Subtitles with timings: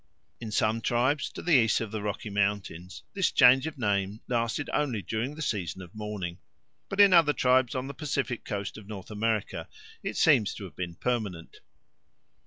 [0.39, 4.67] In some tribes to the east of the Rocky Mountains this change of name lasted
[4.73, 6.39] only during the season of mourning,
[6.89, 9.69] but in other tribes on the Pacific Coast of North America
[10.01, 11.57] it seems to have been permanent.